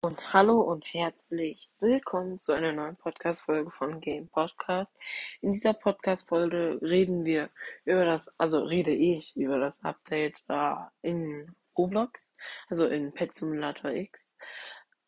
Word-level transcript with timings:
Und 0.00 0.32
hallo 0.32 0.60
und 0.60 0.84
herzlich 0.94 1.72
willkommen 1.80 2.38
zu 2.38 2.52
einer 2.52 2.72
neuen 2.72 2.94
Podcast-Folge 2.94 3.72
von 3.72 4.00
Game 4.00 4.28
Podcast. 4.28 4.94
In 5.40 5.50
dieser 5.50 5.74
Podcast-Folge 5.74 6.78
reden 6.80 7.24
wir 7.24 7.50
über 7.84 8.04
das, 8.04 8.32
also 8.38 8.60
rede 8.62 8.92
ich 8.92 9.36
über 9.36 9.58
das 9.58 9.82
Update 9.82 10.44
äh, 10.48 10.74
in 11.02 11.52
Roblox, 11.76 12.32
also 12.68 12.86
in 12.86 13.12
Pet 13.12 13.34
Simulator 13.34 13.90
X. 13.90 14.36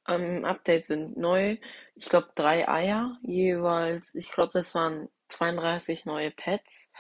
Ähm, 0.09 0.45
Updates 0.45 0.89
sind 0.89 1.17
neu. 1.17 1.59
Ich 1.95 2.09
glaube 2.09 2.33
drei 2.35 2.69
Eier 2.69 3.17
jeweils. 3.23 4.13
Ich 4.17 4.33
glaube, 4.33 4.55
das 4.55 4.75
waren 4.75 5.09
32 5.29 6.05
neue 6.05 6.33
Pets. 6.33 6.93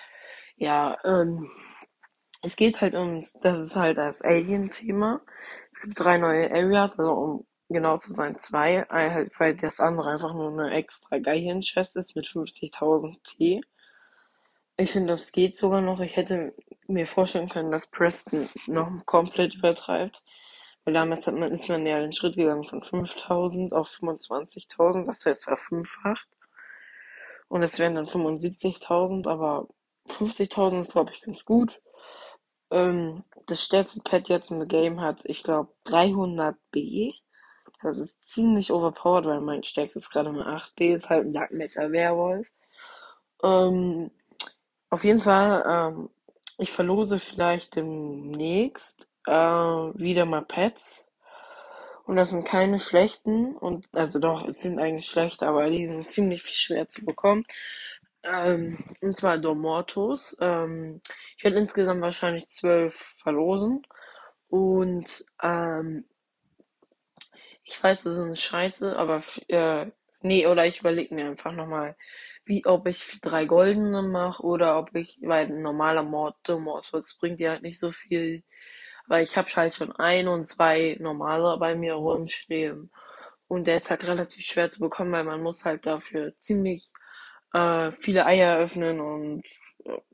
Ja, 0.54 0.96
ähm, 1.04 1.50
es 2.43 2.54
geht 2.54 2.80
halt 2.80 2.95
um, 2.95 3.20
das 3.41 3.59
ist 3.59 3.75
halt 3.75 3.98
das 3.98 4.22
Alien-Thema. 4.22 5.22
Es 5.72 5.80
gibt 5.82 5.98
drei 5.98 6.18
neue 6.18 6.52
Areas, 6.52 6.96
also 6.98 7.12
um 7.12 7.46
genau 7.71 7.96
zu 7.98 8.12
sein 8.12 8.37
zwei, 8.37 8.84
halt, 8.91 9.38
weil 9.38 9.56
das 9.56 9.80
andere 9.80 10.10
einfach 10.10 10.34
nur 10.34 10.51
eine 10.51 10.73
extra 10.73 11.19
Guardian-Chest 11.19 11.96
ist 11.96 12.16
mit 12.16 12.27
50.000 12.27 13.16
T. 13.23 13.60
Ich 14.77 14.93
finde, 14.93 15.12
das 15.12 15.33
geht 15.33 15.56
sogar 15.56 15.80
noch. 15.80 16.01
Ich 16.01 16.16
hätte 16.16 16.55
mir 16.87 17.06
vorstellen 17.06 17.48
können, 17.48 17.70
dass 17.70 17.87
Preston 17.87 18.48
noch 18.66 18.91
komplett 19.06 19.55
übertreibt. 19.55 20.23
Weil 20.84 20.95
damals 20.95 21.27
hat 21.27 21.34
man, 21.34 21.52
ist 21.52 21.69
man 21.69 21.87
ja 21.87 22.01
den 22.01 22.12
Schritt 22.12 22.37
gegangen 22.37 22.65
von 22.65 22.83
5000 22.83 23.73
auf 23.73 23.88
25.000, 23.88 25.05
das 25.05 25.27
heißt 25.27 25.45
verfünffacht. 25.45 26.29
Und 27.48 27.62
es 27.62 27.79
wären 27.79 27.96
dann 27.96 28.07
75.000, 28.07 29.29
aber 29.29 29.68
50.000 30.09 30.80
ist, 30.80 30.93
glaube 30.93 31.12
ich, 31.12 31.21
ganz 31.21 31.45
gut. 31.45 31.80
Ähm, 32.71 33.24
das 33.46 33.62
stärkste 33.62 34.01
Pad 34.01 34.29
jetzt 34.29 34.51
im 34.51 34.66
Game 34.68 35.01
hat, 35.01 35.24
ich 35.24 35.43
glaube, 35.43 35.73
300b. 35.87 37.15
Das 37.83 37.98
ist 37.98 38.29
ziemlich 38.29 38.73
overpowered, 38.73 39.27
weil 39.27 39.41
mein 39.41 39.62
stärkstes 39.62 40.11
gerade 40.11 40.33
mit 40.33 40.47
8b 40.47 40.97
ist 40.97 41.09
halt 41.09 41.27
ein 41.27 41.32
Dark 41.32 41.52
Matter 41.52 41.91
Werwolf. 41.93 42.51
Ähm, 43.43 44.10
auf 44.91 45.04
jeden 45.04 45.21
Fall, 45.21 45.65
ähm, 45.66 46.10
ich 46.59 46.73
verlose 46.73 47.19
vielleicht 47.19 47.77
demnächst 47.77 49.09
äh, 49.27 49.32
wieder 49.32 50.27
mal 50.27 50.43
Pets. 50.43 51.07
Und 52.04 52.16
das 52.16 52.30
sind 52.30 52.45
keine 52.45 52.80
schlechten. 52.80 53.57
Und 53.57 53.88
also 53.95 54.19
doch, 54.19 54.47
es 54.47 54.59
sind 54.59 54.79
eigentlich 54.79 55.07
schlecht, 55.07 55.43
aber 55.43 55.71
die 55.71 55.87
sind 55.87 56.10
ziemlich 56.10 56.43
schwer 56.43 56.87
zu 56.87 57.04
bekommen. 57.04 57.45
Ähm, 58.23 58.85
und 59.01 59.16
zwar 59.16 59.38
Domortos. 59.38 60.37
Ähm, 60.41 61.01
ich 61.38 61.45
werde 61.45 61.59
insgesamt 61.59 62.02
wahrscheinlich 62.02 62.49
zwölf 62.49 62.95
verlosen. 62.95 63.82
Und 64.49 65.25
ähm, 65.43 66.04
ich 67.81 67.84
weiß, 67.84 68.03
das 68.03 68.19
ist 68.19 68.42
scheiße, 68.42 68.94
aber 68.98 69.22
äh, 69.48 69.86
nee, 70.20 70.47
oder 70.47 70.66
ich 70.66 70.81
überlege 70.81 71.14
mir 71.14 71.25
einfach 71.28 71.53
nochmal, 71.53 71.97
wie 72.44 72.66
ob 72.66 72.86
ich 72.86 73.19
drei 73.22 73.47
goldene 73.47 74.03
mache 74.03 74.42
oder 74.42 74.78
ob 74.78 74.94
ich, 74.94 75.19
weil 75.22 75.47
ein 75.47 75.62
normaler 75.62 76.03
Mord, 76.03 76.36
Mortus 76.47 77.16
bringt 77.19 77.41
ja 77.41 77.53
halt 77.53 77.62
nicht 77.62 77.81
so 77.81 77.91
viel, 77.91 78.42
weil 79.06 79.22
ich 79.25 79.38
habe 79.38 79.48
halt 79.56 79.75
schon 79.75 79.92
ein 79.92 80.28
und 80.28 80.44
zwei 80.44 80.98
normale 81.00 81.56
bei 81.58 81.75
mir 81.75 81.94
rumstehen 81.94 82.91
und 83.48 83.66
der 83.66 83.78
ist 83.78 83.88
halt 83.91 84.04
relativ 84.04 84.44
schwer 84.44 84.69
zu 84.69 84.81
bekommen, 84.81 85.12
weil 85.12 85.25
man 85.25 85.42
muss 85.42 85.64
halt 85.64 85.86
dafür 85.86 86.34
ziemlich 86.38 86.91
äh, 87.54 87.91
viele 87.92 88.26
Eier 88.26 88.58
öffnen 88.58 89.00
und 89.00 89.42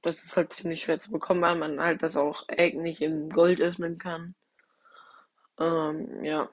das 0.02 0.22
ist 0.24 0.36
halt 0.36 0.52
ziemlich 0.52 0.82
schwer 0.82 1.00
zu 1.00 1.10
bekommen, 1.10 1.42
weil 1.42 1.56
man 1.56 1.80
halt 1.80 2.02
das 2.04 2.16
auch 2.16 2.44
Egg 2.48 2.78
nicht 2.80 3.02
in 3.02 3.28
Gold 3.30 3.60
öffnen 3.60 3.98
kann. 3.98 4.36
Ähm, 5.58 6.22
ja. 6.24 6.48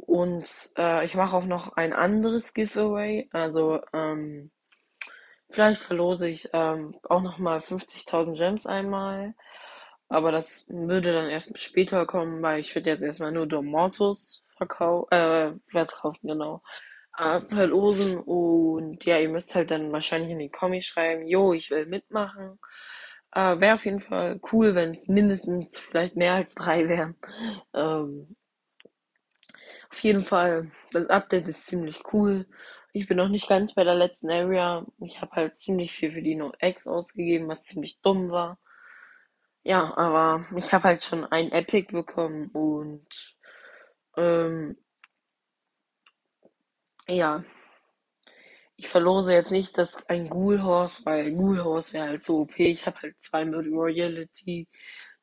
Und 0.00 0.48
äh, 0.76 1.04
ich 1.04 1.14
mache 1.14 1.36
auch 1.36 1.46
noch 1.46 1.72
ein 1.76 1.92
anderes 1.92 2.54
Giveaway. 2.54 3.28
Also 3.32 3.80
ähm, 3.92 4.50
vielleicht 5.50 5.82
verlose 5.82 6.28
ich 6.28 6.50
ähm, 6.52 6.96
auch 7.08 7.22
noch 7.22 7.38
mal 7.38 7.58
50.000 7.58 8.36
Gems 8.36 8.66
einmal. 8.66 9.34
Aber 10.08 10.30
das 10.32 10.66
würde 10.68 11.12
dann 11.12 11.28
erst 11.30 11.58
später 11.58 12.06
kommen, 12.06 12.42
weil 12.42 12.60
ich 12.60 12.74
würde 12.74 12.90
jetzt 12.90 13.02
erstmal 13.02 13.32
nur 13.32 13.46
Domortus 13.46 14.44
verkaufen, 14.56 15.08
äh, 15.12 15.52
verkaufen, 15.66 16.28
genau, 16.28 16.62
äh, 17.18 17.40
verlosen. 17.40 18.18
Und 18.20 19.04
ja, 19.04 19.18
ihr 19.18 19.28
müsst 19.28 19.54
halt 19.54 19.70
dann 19.70 19.92
wahrscheinlich 19.92 20.30
in 20.30 20.38
die 20.38 20.50
Kommis 20.50 20.84
schreiben, 20.86 21.26
jo, 21.26 21.52
ich 21.52 21.70
will 21.70 21.86
mitmachen. 21.86 22.58
Äh, 23.32 23.60
Wäre 23.60 23.74
auf 23.74 23.84
jeden 23.84 24.00
Fall 24.00 24.40
cool, 24.52 24.74
wenn 24.74 24.92
es 24.92 25.08
mindestens 25.08 25.78
vielleicht 25.78 26.16
mehr 26.16 26.34
als 26.34 26.54
drei 26.54 26.88
wären. 26.88 27.16
Ähm, 27.74 28.36
auf 29.96 30.02
jeden 30.02 30.22
Fall, 30.22 30.70
das 30.92 31.08
Update 31.08 31.48
ist 31.48 31.66
ziemlich 31.68 32.02
cool. 32.12 32.46
Ich 32.92 33.08
bin 33.08 33.16
noch 33.16 33.28
nicht 33.30 33.48
ganz 33.48 33.72
bei 33.74 33.82
der 33.82 33.94
letzten 33.94 34.30
Area. 34.30 34.84
Ich 35.00 35.22
habe 35.22 35.32
halt 35.32 35.56
ziemlich 35.56 35.90
viel 35.92 36.10
für 36.10 36.20
die 36.20 36.34
No 36.34 36.52
X 36.60 36.86
ausgegeben, 36.86 37.48
was 37.48 37.64
ziemlich 37.64 37.98
dumm 38.02 38.28
war. 38.30 38.58
Ja, 39.64 39.96
aber 39.96 40.44
ich 40.54 40.70
habe 40.74 40.84
halt 40.84 41.02
schon 41.02 41.24
ein 41.24 41.50
Epic 41.50 41.92
bekommen 41.92 42.50
und 42.52 43.36
ähm, 44.18 44.76
ja. 47.08 47.42
Ich 48.76 48.88
verlose 48.88 49.32
jetzt 49.32 49.50
nicht 49.50 49.78
das 49.78 50.06
ein 50.10 50.28
Ghoul 50.28 50.62
Horse, 50.62 51.06
weil 51.06 51.32
Ghoul 51.32 51.64
Horse 51.64 51.94
wäre 51.94 52.08
halt 52.08 52.22
so 52.22 52.40
OP. 52.40 52.58
Ich 52.58 52.84
habe 52.86 53.00
halt 53.00 53.18
zwei 53.18 53.46
mit 53.46 53.66
Royalty 53.72 54.68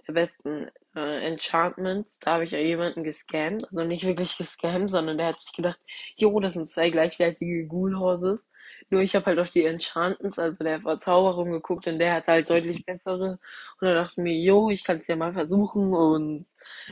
der 0.08 0.14
besten 0.14 0.72
äh, 0.96 1.28
Enchantments. 1.28 2.20
Da 2.20 2.34
habe 2.34 2.44
ich 2.46 2.52
ja 2.52 2.60
jemanden 2.60 3.04
gescammt. 3.04 3.66
Also 3.68 3.84
nicht 3.84 4.06
wirklich 4.06 4.38
gescammt, 4.38 4.92
sondern 4.92 5.18
der 5.18 5.28
hat 5.28 5.40
sich 5.40 5.54
gedacht, 5.54 5.80
jo, 6.16 6.40
das 6.40 6.54
sind 6.54 6.70
zwei 6.70 6.90
gleichwertige 6.90 7.68
Ghoul 7.68 7.98
Horses. 7.98 8.48
Nur 8.90 9.02
ich 9.02 9.16
habe 9.16 9.26
halt 9.28 9.40
auf 9.40 9.50
die 9.50 9.66
Enchantments, 9.66 10.40
also 10.40 10.64
der 10.64 10.82
Verzauberung 10.82 11.52
geguckt 11.52 11.88
und 11.88 12.00
der 12.00 12.14
hat 12.16 12.28
halt 12.28 12.50
deutlich 12.50 12.86
bessere. 12.86 13.40
Und 13.80 13.88
da 13.88 13.94
dachte 13.94 14.22
mir, 14.22 14.34
jo, 14.40 14.70
ich 14.70 14.84
kann 14.84 14.98
es 14.98 15.08
ja 15.08 15.16
mal 15.16 15.34
versuchen. 15.34 15.94
Und 15.94 16.48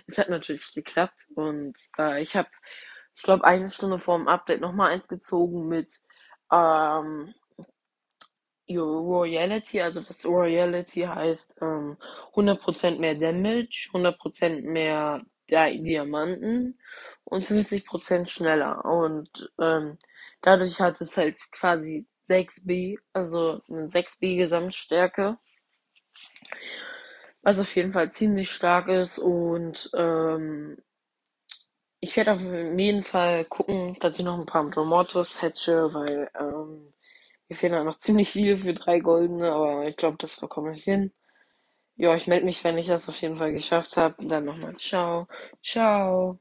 es 0.08 0.18
hat 0.18 0.30
natürlich 0.30 0.74
geklappt. 0.74 1.28
Und 1.36 1.76
äh, 1.98 2.22
ich 2.22 2.36
habe, 2.36 2.50
ich 3.16 3.24
glaube, 3.24 3.46
eine 3.46 3.70
Stunde 3.70 4.00
vor 4.00 4.18
dem 4.18 4.28
Update 4.28 4.62
nochmal 4.62 4.92
eins 4.92 5.08
gezogen 5.08 5.68
mit 5.68 5.92
ähm, 6.52 7.34
Royalty, 8.78 9.82
also 9.82 10.02
das 10.02 10.26
Royalty 10.26 11.02
heißt 11.02 11.56
ähm, 11.62 11.98
100% 12.34 13.00
mehr 13.00 13.16
Damage, 13.16 13.90
100% 13.94 14.62
mehr 14.64 15.20
Di 15.50 15.82
Diamanten 15.84 16.80
und 17.26 17.46
50% 17.46 18.28
schneller. 18.28 18.86
Und 18.86 19.52
ähm, 19.60 19.98
dadurch 20.42 20.80
hat 20.80 21.02
es 21.02 21.18
halt 21.18 21.36
quasi 21.52 22.08
6B, 22.28 22.98
also 23.14 23.62
eine 23.70 23.88
6B 23.88 24.38
Gesamtstärke. 24.38 25.38
Was 27.44 27.60
auf 27.60 27.76
jeden 27.76 27.92
Fall 27.92 28.12
ziemlich 28.12 28.52
stark 28.52 28.88
ist 28.88 29.18
und 29.18 29.90
ähm, 29.96 30.78
ich 32.00 32.18
werde 32.18 32.32
auf 32.34 32.42
jeden 32.42 33.04
Fall 33.04 33.46
gucken, 33.46 33.96
dass 34.00 34.18
ich 34.18 34.26
noch 34.26 34.38
ein 34.38 34.46
paar 34.48 34.64
Mortos 34.64 35.42
hatche, 35.42 35.94
weil 35.94 36.30
ähm, 36.40 36.91
mir 37.52 37.56
fehlen 37.58 37.76
halt 37.76 37.86
noch 37.86 37.98
ziemlich 38.00 38.32
viele 38.32 38.58
für 38.60 38.74
drei 38.76 39.00
goldene, 39.02 39.52
aber 39.54 39.88
ich 39.88 39.98
glaube, 39.98 40.18
das 40.20 40.40
bekomme 40.40 40.76
ich 40.78 40.86
hin. 40.86 41.14
Ja, 41.98 42.16
ich 42.16 42.28
melde 42.28 42.46
mich, 42.46 42.64
wenn 42.64 42.78
ich 42.80 42.88
das 42.88 43.10
auf 43.10 43.22
jeden 43.22 43.38
Fall 43.38 43.54
geschafft 43.54 43.98
habe. 43.98 44.26
Dann 44.28 44.46
nochmal 44.46 44.76
ciao. 44.78 45.28
Ciao. 45.64 46.40